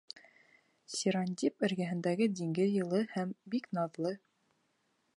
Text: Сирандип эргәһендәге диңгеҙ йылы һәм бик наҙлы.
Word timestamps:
Сирандип 0.93 1.67
эргәһендәге 1.69 2.31
диңгеҙ 2.41 2.75
йылы 2.81 3.05
һәм 3.15 3.39
бик 3.55 3.73
наҙлы. 3.81 4.19